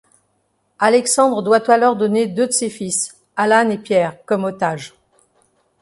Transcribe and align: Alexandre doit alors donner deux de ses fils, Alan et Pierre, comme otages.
Alexandre 0.79 1.43
doit 1.43 1.69
alors 1.71 1.95
donner 1.95 2.25
deux 2.25 2.47
de 2.47 2.51
ses 2.51 2.71
fils, 2.71 3.19
Alan 3.35 3.69
et 3.69 3.77
Pierre, 3.77 4.17
comme 4.25 4.45
otages. 4.45 4.95